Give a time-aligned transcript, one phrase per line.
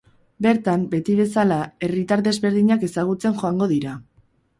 [0.43, 3.93] Bertan, beti bezala, herritar desberdinak ezagutzen joango dira.